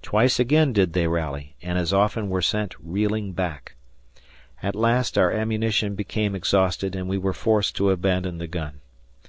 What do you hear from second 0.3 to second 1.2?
again did they